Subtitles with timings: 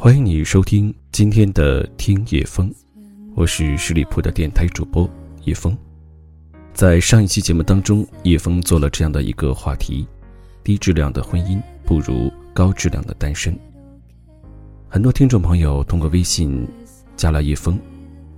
[0.00, 2.72] 欢迎你收听今天的听叶风，
[3.34, 5.10] 我是十里铺的电台主播
[5.42, 5.76] 叶风。
[6.72, 10.06] 在上一期节目当中，叶风做了这样的一个话题：
[10.62, 13.58] 低质量的婚姻不如高质量的单身。
[14.88, 16.64] 很多听众朋友通过微信
[17.16, 17.76] 加了叶风，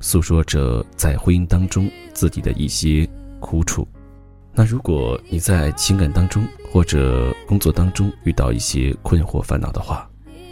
[0.00, 3.06] 诉说着在婚姻当中自己的一些
[3.38, 3.86] 苦楚。
[4.54, 10.09] 那如果你在情感当中或者工作当中遇到一些困惑烦恼的话，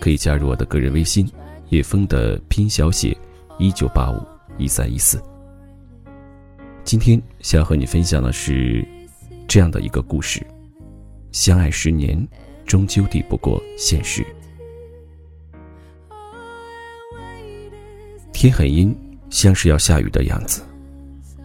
[0.08, 1.30] 可以加入我的个人微信，
[1.68, 3.14] 叶枫的拼小写，
[3.58, 4.26] 一九八五
[4.56, 5.22] 一三一四。
[6.82, 8.82] 今天想和你分享的是
[9.46, 10.40] 这样的一个故事：
[11.30, 12.26] 相爱十年，
[12.64, 14.24] 终究抵不过现实。
[18.32, 18.96] 天很阴，
[19.28, 20.62] 像是要下雨的样子，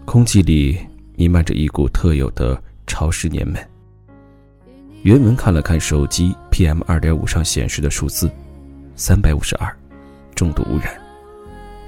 [0.05, 0.79] 空气里
[1.17, 2.57] 弥漫着一股特有的
[2.87, 3.61] 潮湿黏闷。
[5.01, 8.31] 原文看了看手机 PM 二点五上显示的数字。
[8.95, 9.75] 三百五十二，
[10.35, 10.93] 重度污染，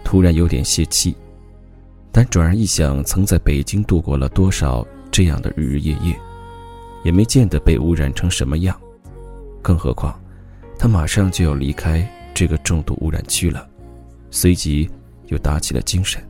[0.04, 1.16] 突然有点泄气，
[2.12, 6.20] 但转而一想，曾在北京度过了多少这样的日日夜夜，
[7.04, 8.76] 也没见得被污染成什么样，
[9.62, 10.20] 更何况，
[10.80, 13.68] 他马上就要离开这个重度污染区了，
[14.32, 14.90] 随即
[15.28, 16.22] 又打起了精神。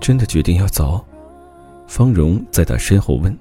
[0.00, 1.04] 真的决定要走？
[1.86, 3.36] 方荣在他身后问，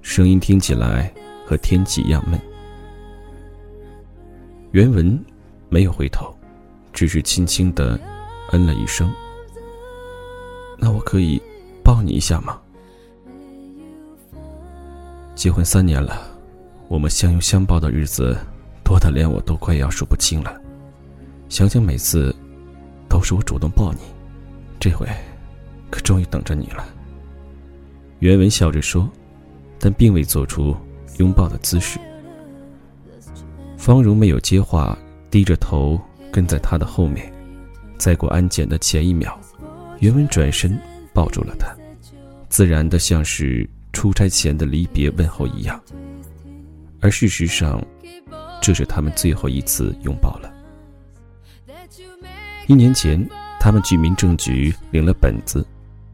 [0.00, 1.12] 声音听起来
[1.44, 2.40] 和天气一样闷。
[4.72, 5.18] 原文
[5.68, 6.32] 没有回头，
[6.92, 7.98] 只是轻轻的
[8.52, 9.12] 嗯了一声。
[10.78, 11.42] 那我可以
[11.82, 12.60] 抱你一下吗？
[15.34, 16.22] 结婚三年了，
[16.86, 18.38] 我们相拥相抱的日子
[18.84, 20.60] 多的连我都快要数不清了。
[21.48, 22.34] 想想每次
[23.08, 24.00] 都是我主动抱你，
[24.78, 25.04] 这回
[25.90, 26.86] 可终于等着你了。
[28.20, 29.10] 原文笑着说，
[29.80, 30.76] 但并未做出
[31.16, 31.98] 拥抱的姿势。
[33.80, 34.96] 方荣没有接话，
[35.30, 35.98] 低着头
[36.30, 37.32] 跟在他的后面。
[37.96, 39.40] 在过安检的前一秒，
[40.00, 40.78] 袁文转身
[41.14, 41.74] 抱住了他，
[42.50, 45.80] 自然的像是出差前的离别问候一样。
[47.00, 47.82] 而事实上，
[48.60, 50.52] 这是他们最后一次拥抱了。
[52.66, 53.26] 一年前，
[53.58, 55.66] 他们去民政局领了本子，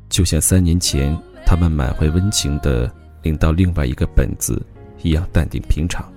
[0.09, 2.89] 就像三年前他们满怀温情的
[3.23, 4.65] 领到另外一个本子
[5.03, 6.09] 一样淡定平常。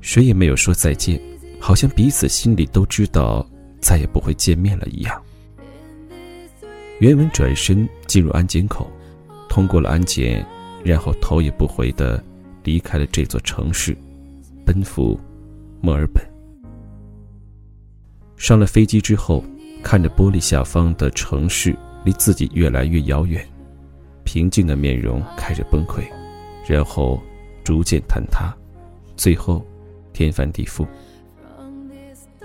[0.00, 1.20] 谁也没有说再见，
[1.60, 3.46] 好像彼此心里都知道
[3.80, 5.22] 再也不会见面了一样。
[7.00, 8.90] 袁文转身进入安检口，
[9.48, 10.44] 通过了安检，
[10.84, 12.22] 然后头也不回的
[12.64, 13.96] 离开了这座城市，
[14.64, 15.18] 奔赴
[15.80, 16.22] 墨尔本。
[18.36, 19.44] 上了飞机之后，
[19.82, 23.46] 看着玻璃下方的城市离自己越来越遥远，
[24.24, 26.02] 平静的面容开始崩溃，
[26.66, 27.22] 然后
[27.62, 28.54] 逐渐坍塌，
[29.14, 29.64] 最后。
[30.20, 30.86] 天翻地覆。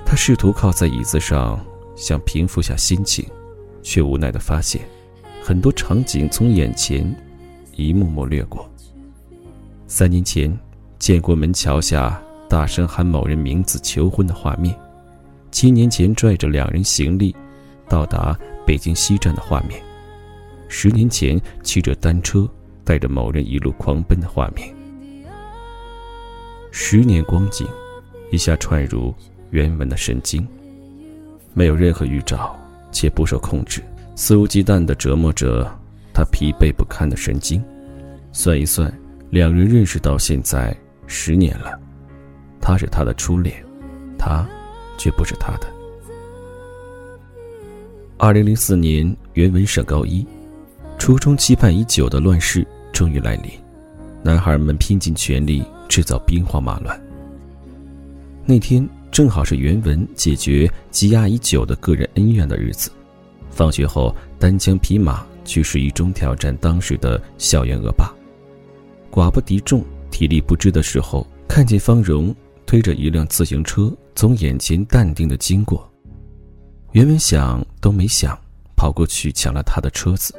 [0.05, 1.59] 他试图靠在椅子上，
[1.95, 3.25] 想平复下心情，
[3.83, 4.81] 却无奈的发现，
[5.43, 7.13] 很多场景从眼前
[7.75, 8.69] 一幕幕掠过。
[9.87, 10.57] 三年前，
[10.99, 14.73] 建国门桥下大声喊某人名字求婚的画面；
[15.51, 17.35] 七年前，拽着两人行李
[17.89, 19.77] 到达北京西站的画面；
[20.69, 22.49] 十年前，骑着单车
[22.85, 24.73] 带着某人一路狂奔的画面。
[26.77, 27.65] 十年光景，
[28.31, 29.15] 一下串入
[29.51, 30.45] 原文的神经，
[31.53, 32.53] 没有任何预兆，
[32.91, 33.81] 且不受控制，
[34.13, 35.65] 肆无忌惮地折磨着
[36.13, 37.63] 他疲惫不堪的神经。
[38.33, 38.93] 算一算，
[39.29, 40.75] 两人认识到现在
[41.07, 41.79] 十年了，
[42.59, 43.55] 他是他的初恋，
[44.19, 44.45] 他
[44.97, 45.67] 却不是他的。
[48.17, 50.27] 二零零四年，原文上高一，
[50.99, 53.49] 初中期盼已久的乱世终于来临，
[54.21, 55.63] 男孩们拼尽全力。
[55.88, 57.00] 制造兵荒马乱。
[58.46, 62.91] 那天正好是原文解决积压已久的个人恩怨的日子，
[63.50, 68.14] 放学后单枪匹马去市一中挑战当时的校园恶霸。
[69.11, 72.35] 寡不敌众，体力不支的时候，看见方荣
[72.66, 75.90] 推着一辆自行车从眼前淡定的经过，
[76.91, 78.38] 原文想都没想，
[78.76, 80.35] 跑过去抢了他的车子。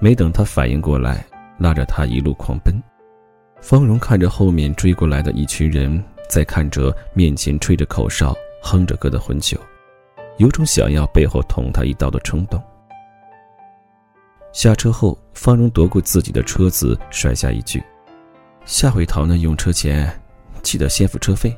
[0.00, 1.24] 没等他反应过来，
[1.58, 2.82] 拉着他一路狂奔。
[3.68, 8.32] 方荣看着后面追过来的一群人，在看着面前吹着口哨、
[8.62, 9.58] 哼着歌的混球，
[10.36, 12.62] 有种想要背后捅他一刀的冲动。
[14.52, 17.82] 下车后，方荣夺过自己的车子，甩下一句
[18.64, 20.08] ：“下回逃难，用车前
[20.62, 21.52] 记得先付车费。”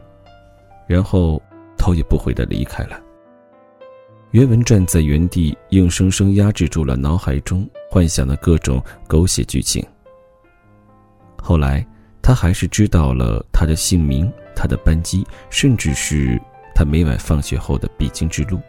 [0.88, 1.38] 然后
[1.76, 2.98] 头也不回的离开了。
[4.30, 9.86] 袁文站在原地，硬生生压制住了脑海中幻想的各种狗血剧情。
[11.36, 11.86] 后来。
[12.28, 16.38] 他还是知道了他的姓名，他的班机，甚至是
[16.74, 18.60] 他每晚放学后的必经之路。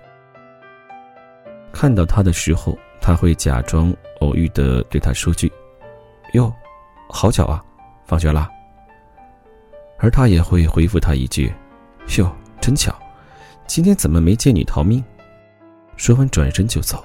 [1.74, 5.52] 看到他的时候，他会假装偶遇的对他说句
[6.32, 6.54] ：“哟，
[7.10, 7.62] 好巧啊，
[8.06, 8.50] 放学啦。”
[10.00, 11.54] 而他也会回复他一句
[12.18, 12.98] ：“哟，真巧，
[13.68, 15.04] 今天怎么没见你逃命？”
[15.98, 17.04] 说完转身就走。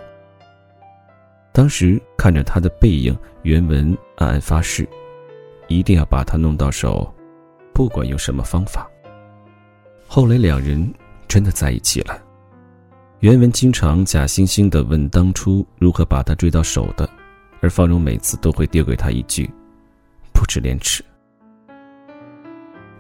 [1.51, 4.89] 当时看着他的背影，原文暗暗发誓，
[5.69, 7.12] 一定要把他弄到手，
[7.72, 8.88] 不管用什么方法。
[10.06, 10.93] 后来两人
[11.26, 12.22] 真的在一起了。
[13.20, 17.08] 原文经常假惺惺地问当初如何把他追到手的，
[17.61, 19.50] 而方荣每次都会丢给他一句
[20.34, 21.02] ：“不知廉耻。”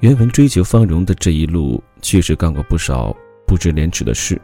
[0.00, 3.14] 原文追求方荣的这一路，确实干过不少
[3.46, 4.40] 不知廉耻的事，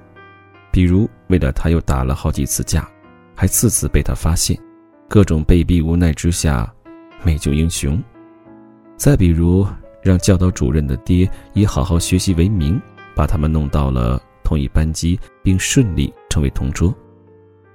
[0.70, 2.86] 比如为了他又打了好几次架，
[3.34, 4.58] 还次次被他发现，
[5.08, 6.70] 各种被逼无奈之下，
[7.22, 8.02] 美救英雄。
[8.96, 9.66] 再比如
[10.02, 12.80] 让教导主任的爹以好好学习为名，
[13.14, 16.94] 把他们弄到了同一班级，并顺利成为同桌。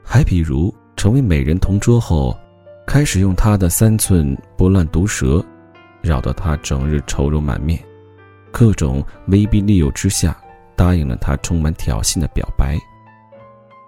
[0.03, 2.37] 还比如成为美人同桌后，
[2.85, 5.43] 开始用他的三寸不烂毒舌。
[6.01, 7.83] 扰得他整日愁容满面，
[8.51, 10.37] 各种威逼利诱之下，
[10.75, 12.77] 答应了他充满挑衅的表白。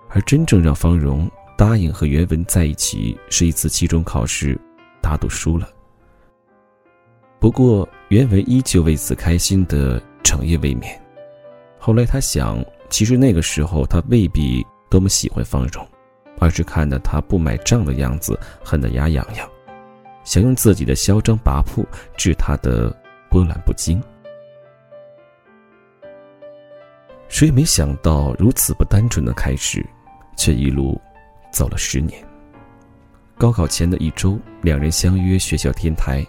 [0.09, 4.59] 而真正让方荣答应和袁文在一起，是一次期中考试，
[5.07, 5.69] 他赌输了。
[7.39, 10.99] 不过袁文依旧为此开心的整夜未眠。
[11.77, 15.87] 后来他想，其实那个时候他未必多么喜欢方荣，
[16.39, 19.49] 而是看到他不买账的样子，恨得牙痒痒。
[20.23, 21.85] 想用自己的嚣张跋扈
[22.17, 22.93] 治他的
[23.29, 24.01] 波澜不惊，
[27.29, 29.85] 谁也没想到如此不单纯的开始，
[30.35, 30.99] 却一路
[31.49, 32.26] 走了十年。
[33.37, 36.25] 高考前的一周，两人相约学校天台。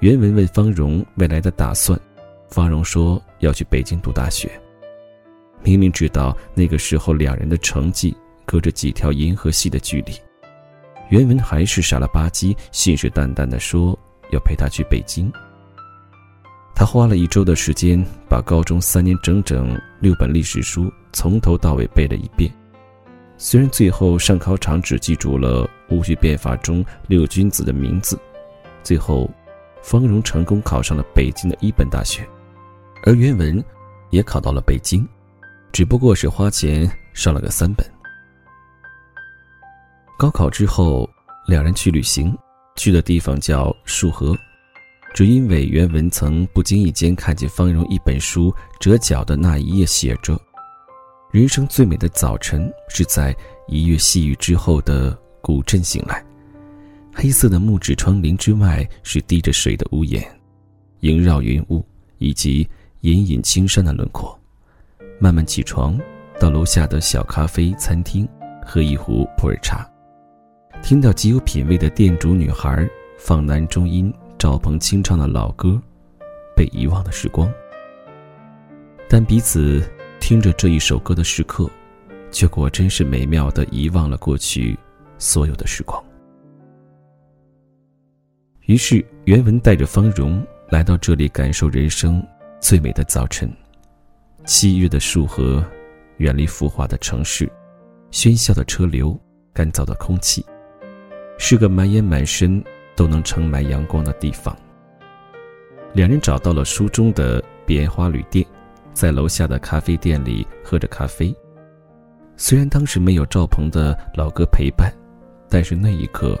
[0.00, 1.98] 袁文问方荣未来的打算，
[2.50, 4.50] 方荣说要去北京读大学。
[5.62, 8.14] 明明知道那个时候两人的成绩
[8.44, 10.12] 隔着几条银河系的距离。
[11.10, 13.96] 原文还是傻了吧唧、信誓旦旦地说
[14.32, 15.32] 要陪他去北京。
[16.74, 22.52] 他花了一周的时间，把高中三年整整六本历史书从头到尾背了一遍。
[23.38, 28.18] 虽然最后上考场只记住了戊戌变法中六君子的名字，
[28.82, 29.30] 最后
[29.82, 32.26] 方荣成功考上了北京的一本大学，
[33.04, 33.64] 而原文
[34.10, 35.06] 也考到了北京，
[35.72, 37.86] 只不过是花钱上了个三本。
[40.18, 41.08] 高考之后，
[41.46, 42.36] 两人去旅行，
[42.76, 44.34] 去的地方叫束河，
[45.12, 50.38] 只因为原文曾不经意间看见方荣一本书折角的那一页写着
[51.30, 53.36] ：“人生最美的早晨是在
[53.68, 56.20] 一月细雨之后的古镇醒来，
[57.14, 60.20] 黑色的木质窗棂之外是滴着水的屋檐，
[61.02, 61.86] 萦绕云雾
[62.18, 62.68] 以及
[63.02, 64.36] 隐隐青山的轮廓。
[65.20, 65.96] 慢慢起床，
[66.40, 68.28] 到楼下的小咖啡餐厅
[68.60, 69.88] 喝一壶普洱茶。”
[70.82, 72.84] 听到极有品味的店主女孩
[73.16, 75.80] 放男中音赵鹏清唱的老歌，
[76.56, 77.48] 被遗忘的时光。
[79.08, 79.80] 但彼此
[80.18, 81.70] 听着这一首歌的时刻，
[82.32, 84.76] 却果真是美妙的遗忘了过去
[85.18, 86.02] 所有的时光。
[88.62, 92.24] 于是原文带着方荣来到这里，感受人生
[92.60, 93.50] 最美的早晨。
[94.44, 95.64] 七月的束河，
[96.18, 97.50] 远离浮华的城市，
[98.10, 99.18] 喧嚣的车流，
[99.52, 100.44] 干燥的空气。
[101.38, 102.62] 是个满眼满身
[102.96, 104.56] 都能盛满阳光的地方。
[105.92, 108.44] 两人找到了书中的彼岸花旅店，
[108.92, 111.34] 在楼下的咖啡店里喝着咖啡。
[112.36, 114.92] 虽然当时没有赵鹏的老哥陪伴，
[115.48, 116.38] 但是那一刻，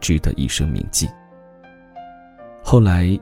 [0.00, 1.08] 值得一生铭记。
[2.62, 3.18] 后来，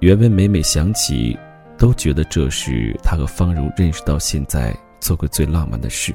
[0.00, 1.38] 原文每每想起，
[1.78, 6.14] 都觉得这是他和方如认识到现在做过最浪漫的事。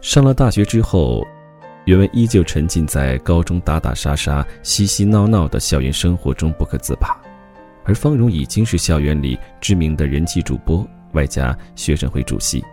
[0.00, 1.24] 上了大学之后，
[1.84, 7.20] 袁文依旧沉浸在高中打打杀杀、嬉嬉闹闹的校园生活中不可自拔，
[7.84, 12.64] 而方荣已经是校园里知名的人气主播，外加学生会主席。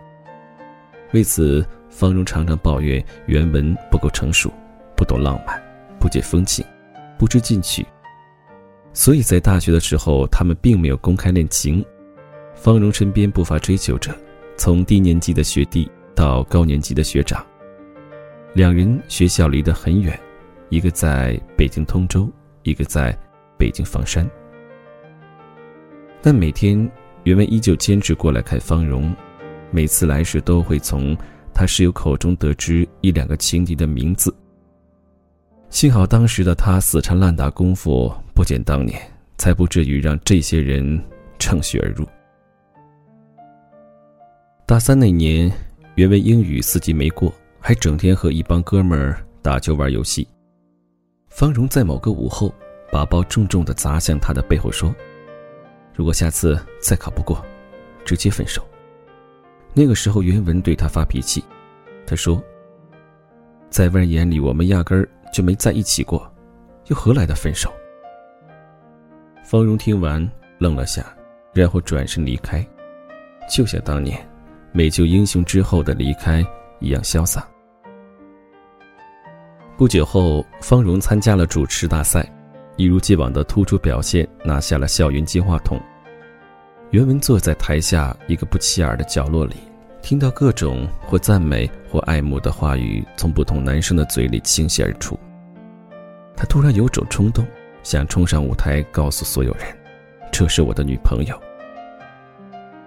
[1.14, 4.52] 为此，方荣常常抱怨袁文不够成熟，
[4.94, 5.58] 不懂浪漫，
[5.98, 6.62] 不解风情，
[7.16, 7.86] 不知进取。
[8.92, 11.82] 所以在大学的时候，他们并没有公开恋情。
[12.54, 14.14] 方荣身边不乏追求者，
[14.56, 15.90] 从低年级的学弟。
[16.16, 17.44] 到高年级的学长，
[18.52, 20.16] 两人学校离得很远，
[20.68, 22.30] 一个在北京通州，
[22.62, 23.12] 一个在
[23.58, 24.24] 北京房山。
[26.22, 26.88] 但每天
[27.24, 29.12] 袁文依旧坚持过来看方荣，
[29.74, 31.16] 每次来时都会从
[31.52, 34.32] 他室友口中得知一两个情敌的名字。
[35.68, 38.96] 幸好当时的他死缠烂打功夫不减当年，
[39.36, 41.02] 才不至于让这些人
[41.40, 42.06] 乘虚而入。
[44.64, 45.50] 大三那年，
[45.96, 50.24] 原文英语四级没过，还整天和一帮哥们儿打球玩游戏。
[51.30, 52.54] 方荣在某个午后，
[52.92, 54.94] 把包重重的砸向他的背后，说
[55.96, 57.44] ：“如果下次再考不过，
[58.04, 58.64] 直接分手。”
[59.76, 61.44] 那个时候，原文对他发脾气，
[62.06, 62.40] 他说
[63.68, 66.32] ：“在外人眼里，我们压根儿就没在一起过，
[66.86, 67.72] 又何来的分手？”
[69.44, 70.26] 方荣听完
[70.58, 71.04] 愣了下，
[71.52, 72.64] 然后转身离开，
[73.52, 74.16] 就像当年
[74.70, 76.46] 美救英雄之后的离开
[76.78, 77.44] 一样潇洒。
[79.76, 82.24] 不久后，方荣参加了主持大赛，
[82.76, 85.80] 一如既往的突出表现，拿下了校园金话筒。
[86.94, 89.56] 原文坐在台下一个不起眼的角落里，
[90.00, 95.18] 听到各种或赞美或爱慕的话语从不同男生的嘴里倾泻而出。
[96.36, 97.44] 他突然有种冲动，
[97.82, 99.64] 想冲上舞台告诉所有人
[100.30, 101.36] ：“这是我的女朋友。”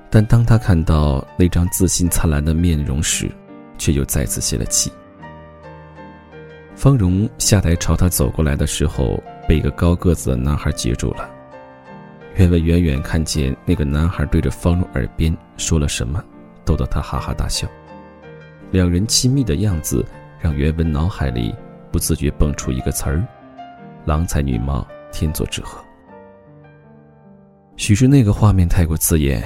[0.10, 3.30] 但当他看到那张自信灿烂的面容时，
[3.78, 4.90] 却又再次泄了气。
[6.78, 11.30] 方荣下台朝他走过来的时候，被一个高个子的男孩截住了。
[12.38, 16.24] 袁文远远看见那个男孩对着方荣耳边说了什么，
[16.64, 17.68] 逗得他哈哈大笑。
[18.70, 20.06] 两人亲密的样子
[20.40, 21.56] 让袁文脑海里
[21.92, 23.26] 不自觉蹦出一个词儿
[24.06, 25.84] ：“郎才女貌，天作之合。”
[27.76, 29.44] 许是那个画面太过刺眼，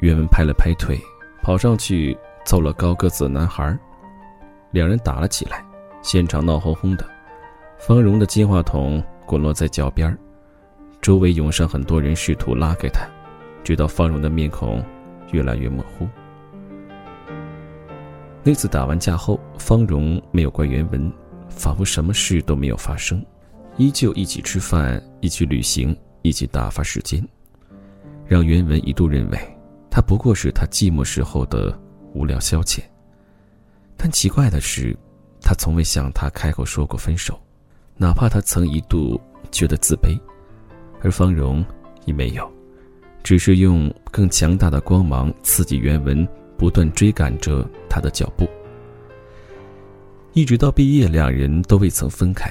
[0.00, 0.98] 袁文拍了拍腿，
[1.42, 3.78] 跑上去揍了高个子男孩，
[4.72, 5.64] 两人打了起来。
[6.02, 7.08] 现场闹哄哄的，
[7.78, 10.18] 方荣的金话筒滚落在脚边
[11.02, 13.04] 周围涌上很多人试图拉开他，
[13.64, 14.82] 直到方荣的面孔
[15.32, 16.08] 越来越模糊。
[18.44, 21.12] 那次打完架后，方荣没有怪原文，
[21.48, 23.20] 仿佛什么事都没有发生，
[23.76, 27.20] 依旧一起吃饭，一起旅行，一起打发时间，
[28.24, 29.38] 让原文一度认为
[29.90, 31.76] 他不过是他寂寞时候的
[32.14, 32.78] 无聊消遣。
[33.96, 34.96] 但奇怪的是。
[35.44, 37.36] 他从未向他开口说过分手，
[37.96, 40.16] 哪怕他曾一度觉得自卑，
[41.02, 41.64] 而方荣
[42.04, 42.50] 亦没有，
[43.22, 48.48] 只是用更强大的光芒刺激原文，不断追赶着他的脚步。
[50.32, 52.50] 一直到毕业，两人都未曾分开。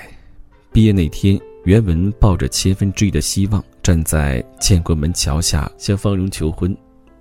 [0.71, 6.77] 毕业那天，原文抱着千分之一的希望，站在建国门桥下向方荣求婚，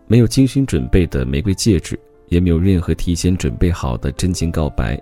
[0.06, 5.00] 没有精心准备的玫瑰戒指，也没有任何提前准备好的真情告白。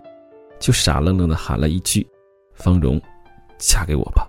[0.60, 2.06] 就傻愣愣的喊了一句
[2.54, 3.00] ：“方荣，
[3.58, 4.27] 嫁给我吧。”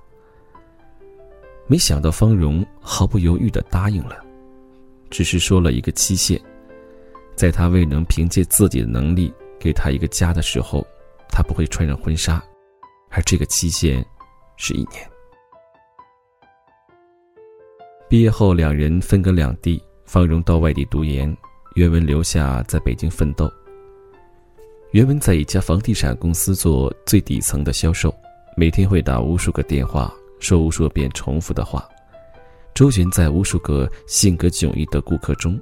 [1.72, 4.26] 没想到方荣毫不犹豫的答应了，
[5.12, 6.42] 只是说了一个期限，
[7.36, 10.84] 在他未能凭借自己的能力给他一个家的时候，
[11.30, 12.44] 他不会穿上婚纱，
[13.12, 14.04] 而这个期限
[14.58, 15.08] 是一年。
[18.10, 21.38] 毕业后，两人分隔两地，方荣到外地读研，
[21.76, 23.48] 岳文留下在北京奋斗。
[24.90, 28.12] 原文在一家房地产公司做最底层的销售，
[28.58, 31.88] 每天会打无数个电话，说无数遍重复的话，
[32.74, 35.60] 周旋在无数个性格迥异的顾客中。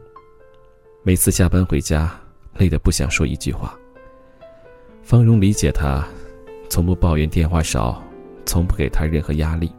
[1.03, 2.11] 每次下班回家，
[2.57, 3.77] 累得不想说一句话。
[5.01, 6.05] 方荣理解他，
[6.69, 8.03] 从不抱怨电话少，
[8.45, 9.71] 从不给他任何压力。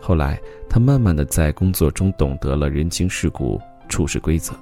[0.00, 4.54] 后来，他慢慢的在工作中懂得了人情世故、处事规则，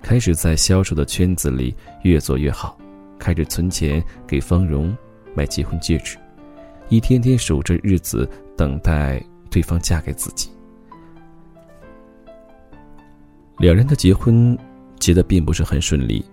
[0.00, 2.78] 开始在销售的圈子里越做越好。
[3.18, 4.96] 开始存钱给方荣
[5.34, 6.16] 买结婚戒指，
[6.88, 10.50] 一天天守着日子等待对方嫁给自己。
[13.58, 14.56] 两人的结婚
[14.98, 16.24] 结得并不是很顺利，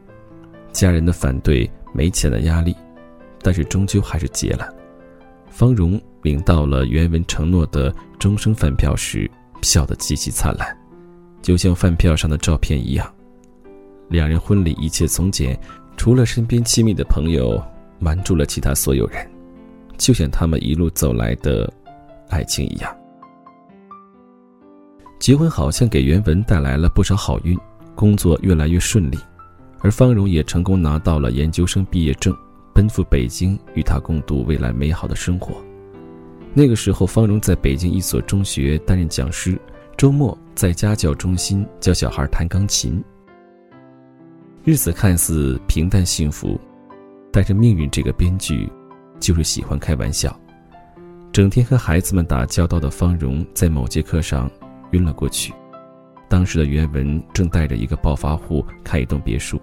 [0.71, 2.75] 家人的反对、没钱的压力，
[3.41, 4.73] 但是终究还是结了。
[5.49, 9.29] 方荣领到了原文承诺的终生饭票时，
[9.61, 10.77] 笑得极其灿烂，
[11.41, 13.13] 就像饭票上的照片一样。
[14.09, 15.59] 两人婚礼一切从简。
[15.95, 17.63] 除了身边亲密的朋友，
[17.99, 19.29] 瞒住了其他所有人，
[19.95, 21.71] 就像他们一路走来的
[22.33, 22.93] 爱情一样。
[25.19, 27.57] 结婚好像给袁文带来了不少好运，
[27.95, 29.17] 工作越来越顺利，
[29.79, 32.35] 而方荣也成功拿到了研究生毕业证，
[32.73, 35.63] 奔赴北京与他共度未来美好的生活。
[36.53, 39.57] 那个时候，方荣在北京一所中学担任讲师，
[39.95, 43.01] 周末在家教中心教小孩弹钢琴。
[44.65, 46.59] 日子看似平淡幸福，
[47.31, 48.69] 但是命运这个编剧，
[49.19, 50.37] 就是喜欢开玩笑。
[51.33, 54.47] 整天和孩子们打交道的方荣，在某节课上
[54.91, 55.51] 晕了过去。
[56.29, 59.59] 当时的袁文正带着一个暴发户开一栋别墅。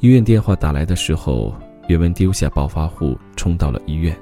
[0.00, 1.54] 医院电话打来的时候，
[1.86, 4.18] 袁文丢下暴发户冲到了医院。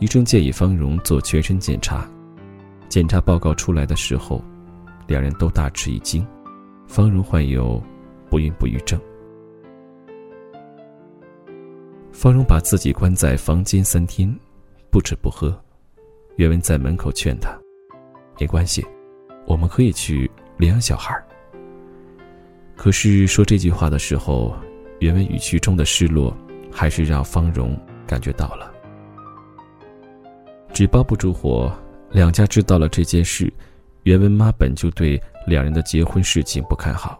[0.00, 2.06] 医生建议方荣做全身检查。
[2.90, 4.44] 检查报告出来的时候，
[5.06, 6.26] 两人都大吃一惊。
[6.86, 7.82] 方荣患有
[8.28, 9.00] 不孕不育症。
[12.12, 14.34] 方荣把自己关在房间三天，
[14.90, 15.56] 不吃不喝。
[16.36, 17.50] 原文在门口劝他
[18.38, 18.86] ：“没关系，
[19.46, 21.20] 我们可以去领养小孩。”
[22.76, 24.56] 可是说这句话的时候，
[25.00, 26.36] 原文语气中的失落，
[26.70, 27.76] 还是让方荣
[28.06, 28.72] 感觉到了。
[30.72, 31.72] 纸包不住火，
[32.10, 33.52] 两家知道了这件事，
[34.04, 35.20] 袁文妈本就对。
[35.46, 37.18] 两人的结婚事情不看好，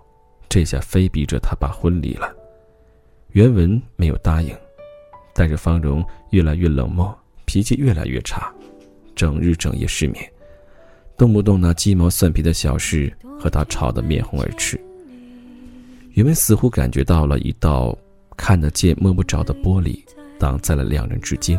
[0.51, 2.31] 这下非逼着他把婚离了。
[3.31, 4.55] 原文没有答应，
[5.33, 8.53] 但是方荣越来越冷漠，脾气越来越差，
[9.15, 10.23] 整日整夜失眠，
[11.17, 14.79] 动不动拿鸡毛蒜皮的小事和他吵得面红耳赤。
[16.11, 17.97] 原文似乎感觉到了一道
[18.37, 19.99] 看得见摸不着的玻璃
[20.39, 21.59] 挡在了两人之间，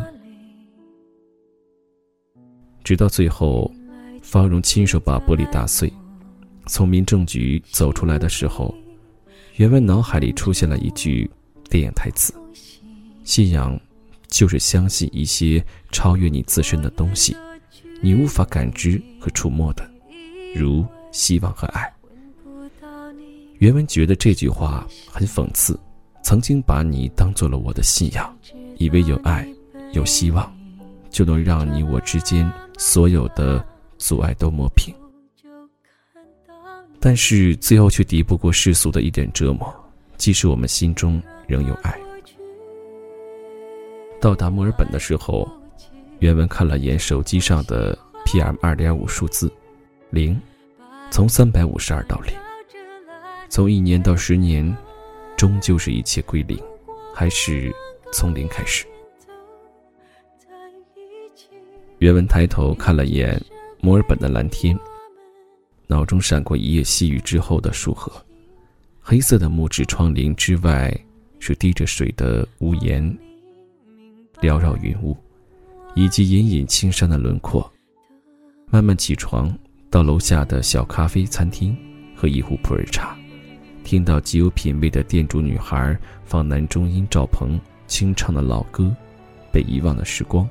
[2.84, 3.68] 直到最后，
[4.22, 5.92] 方荣亲手把玻璃打碎。
[6.66, 8.72] 从民政局走出来的时候，
[9.56, 11.28] 袁文脑海里出现了一句
[11.68, 12.32] 电影台词
[13.24, 13.76] ：“信仰，
[14.30, 17.36] 就是相信一些超越你自身的东西，
[18.00, 19.88] 你无法感知和触摸的，
[20.54, 21.92] 如希望和爱。”
[23.58, 25.78] 袁文觉得这句话很讽刺，
[26.22, 28.34] 曾经把你当做了我的信仰，
[28.78, 29.46] 以为有爱、
[29.92, 30.50] 有希望，
[31.10, 33.62] 就能让你我之间所有的
[33.98, 34.94] 阻碍都磨平。
[36.98, 39.74] 但是最后却敌不过世俗的一点折磨，
[40.16, 41.98] 即使我们心中仍有爱。
[44.20, 45.50] 到达墨尔本的时候，
[46.18, 49.50] 原文看了眼手机上的 PM 二点五数字，
[50.10, 50.38] 零，
[51.10, 52.34] 从三百五十二到零，
[53.48, 54.76] 从一年到十年，
[55.38, 56.62] 终究是一切归零，
[57.14, 57.74] 还是
[58.12, 58.84] 从零开始？
[61.98, 63.40] 原文抬头看了眼
[63.80, 64.78] 墨尔本的蓝天。
[65.86, 68.12] 脑中闪过一夜细雨之后的树河，
[69.00, 70.94] 黑色的木质窗棂之外
[71.40, 73.18] 是滴着水的屋檐，
[74.40, 75.16] 缭绕云雾，
[75.94, 77.70] 以及隐隐青山的轮廓。
[78.70, 79.52] 慢慢起床，
[79.90, 81.76] 到楼下的小咖啡餐厅
[82.16, 83.16] 喝一壶普洱茶，
[83.84, 88.84] 听到极有品味的店主女孩放男中音赵鹏清唱的老歌
[89.52, 90.44] 《被遗忘的时光》。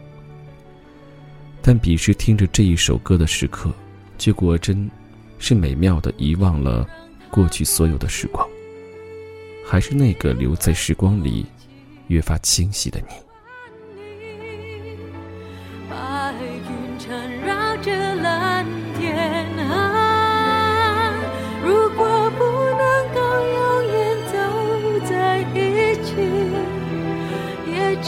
[1.61, 3.71] 但彼时听着这一首歌的时刻，
[4.17, 4.89] 却果真。
[5.41, 6.85] 是美妙的，遗忘了
[7.31, 8.45] 过去所有的时光，
[9.65, 11.45] 还是那个留在时光里
[12.07, 13.28] 越发清晰的你？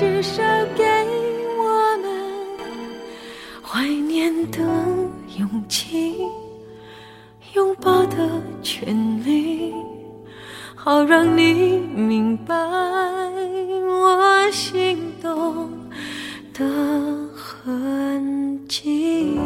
[0.02, 0.42] 至少
[0.76, 0.84] 给
[1.60, 2.10] 我们
[3.62, 4.58] 怀念的
[5.38, 6.16] 勇气。
[7.54, 9.72] 拥抱的权利，
[10.74, 15.70] 好让你明白我心动
[16.52, 16.66] 的
[17.36, 19.38] 痕迹。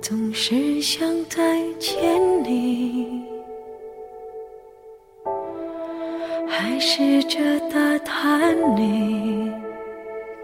[0.00, 1.98] 总是想再见
[2.44, 3.15] 你，
[6.98, 9.52] 试着打探你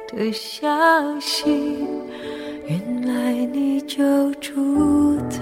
[0.09, 0.69] 的消
[1.19, 1.79] 息。
[2.67, 5.39] 原来你就住在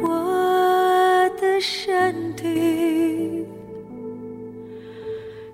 [0.00, 3.44] 我的身体，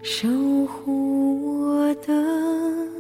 [0.01, 0.29] 守
[0.65, 2.94] 护我的。